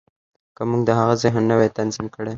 که 0.55 0.61
موږ 0.69 0.81
د 0.87 0.91
هغه 0.99 1.15
ذهن 1.23 1.43
نه 1.49 1.55
وای 1.57 1.69
تنظيم 1.77 2.07
کړی. 2.15 2.29